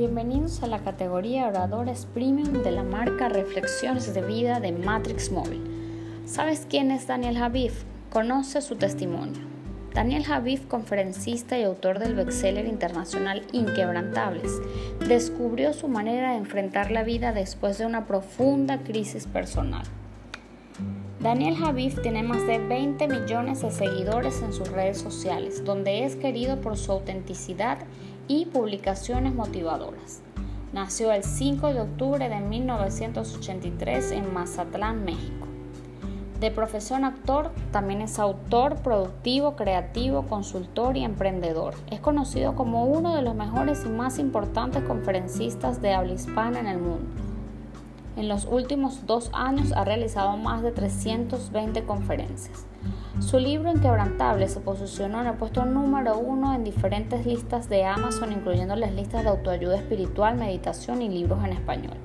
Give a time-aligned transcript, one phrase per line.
[0.00, 5.60] Bienvenidos a la categoría Oradores Premium de la marca Reflexiones de Vida de Matrix Móvil.
[6.24, 7.84] ¿Sabes quién es Daniel Javif?
[8.08, 9.42] Conoce su testimonio.
[9.92, 14.50] Daniel Javif, conferencista y autor del bestseller internacional Inquebrantables,
[15.06, 19.84] descubrió su manera de enfrentar la vida después de una profunda crisis personal.
[21.20, 26.16] Daniel Javif tiene más de 20 millones de seguidores en sus redes sociales, donde es
[26.16, 27.76] querido por su autenticidad
[28.30, 30.20] y publicaciones motivadoras.
[30.72, 35.48] Nació el 5 de octubre de 1983 en Mazatlán, México.
[36.38, 41.74] De profesión actor, también es autor, productivo, creativo, consultor y emprendedor.
[41.90, 46.68] Es conocido como uno de los mejores y más importantes conferencistas de habla hispana en
[46.68, 47.29] el mundo.
[48.20, 52.66] En los últimos dos años ha realizado más de 320 conferencias.
[53.18, 58.32] Su libro Inquebrantable se posicionó en el puesto número uno en diferentes listas de Amazon,
[58.32, 61.96] incluyendo las listas de autoayuda espiritual, meditación y libros en español.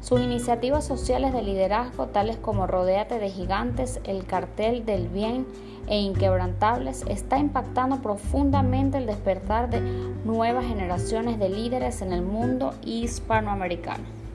[0.00, 5.44] Sus iniciativas sociales de liderazgo, tales como Rodéate de Gigantes, El Cartel del Bien
[5.88, 9.80] e Inquebrantables, está impactando profundamente el despertar de
[10.24, 14.27] nuevas generaciones de líderes en el mundo hispanoamericano.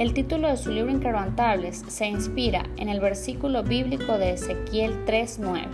[0.00, 5.68] El título de su libro Inquebrantables se inspira en el versículo bíblico de Ezequiel 3:9,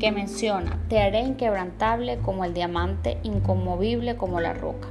[0.00, 4.88] que menciona, Te haré inquebrantable como el diamante, inconmovible como la roca.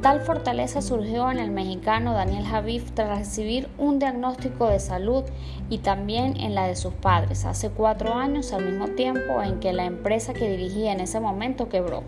[0.00, 5.24] Tal fortaleza surgió en el mexicano Daniel Javif tras recibir un diagnóstico de salud
[5.68, 9.72] y también en la de sus padres hace cuatro años al mismo tiempo en que
[9.72, 12.04] la empresa que dirigía en ese momento quebró.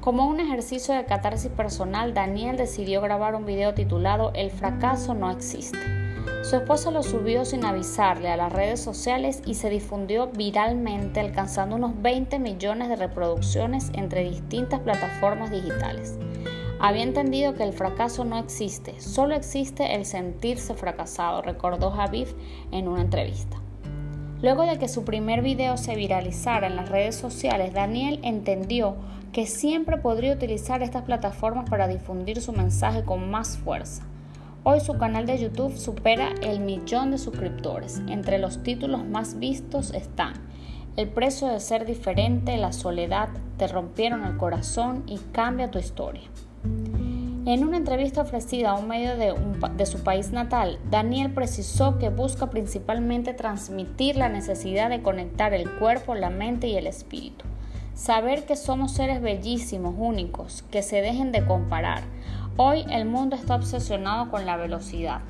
[0.00, 5.30] Como un ejercicio de catarsis personal, Daniel decidió grabar un video titulado El fracaso no
[5.30, 5.78] existe.
[6.42, 11.76] Su esposa lo subió sin avisarle a las redes sociales y se difundió viralmente alcanzando
[11.76, 16.18] unos 20 millones de reproducciones entre distintas plataformas digitales.
[16.80, 22.32] Había entendido que el fracaso no existe, solo existe el sentirse fracasado, recordó Javif
[22.72, 23.58] en una entrevista.
[24.40, 28.96] Luego de que su primer video se viralizara en las redes sociales, Daniel entendió
[29.32, 34.02] que siempre podría utilizar estas plataformas para difundir su mensaje con más fuerza.
[34.64, 38.02] Hoy su canal de YouTube supera el millón de suscriptores.
[38.08, 40.34] Entre los títulos más vistos están
[40.96, 46.22] El precio de ser diferente, La soledad, Te rompieron el corazón y Cambia tu historia.
[47.46, 49.34] En una entrevista ofrecida a un medio de,
[49.76, 55.70] de, su país natal, Daniel precisó que busca principalmente transmitir la necesidad de conectar el
[55.78, 57.46] cuerpo, la mente y el espíritu.
[57.94, 62.02] Saber que somos seres bellísimos, únicos, que se dejen de comparar.
[62.56, 65.20] Hoy el mundo está obsesionado con la velocidad.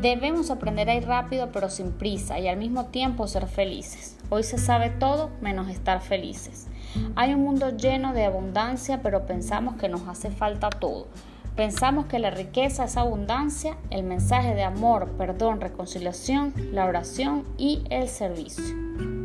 [0.00, 4.16] Debemos aprender a ir rápido pero sin prisa y al mismo tiempo ser felices.
[4.30, 6.68] Hoy se sabe todo menos estar felices.
[7.16, 11.06] Hay un mundo lleno de abundancia pero pensamos que nos hace falta todo.
[11.54, 17.82] Pensamos que la riqueza es abundancia, el mensaje de amor, perdón, reconciliación, la oración y
[17.90, 19.19] el servicio.